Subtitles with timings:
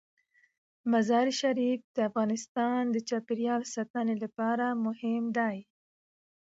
[0.91, 5.57] مزارشریف د افغانستان د چاپیریال ساتنې لپاره مهم دي.